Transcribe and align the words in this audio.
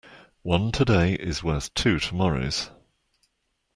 One 0.41 0.71
today 0.71 1.13
is 1.13 1.43
worth 1.43 1.71
two 1.75 1.99
tomorrows. 1.99 2.71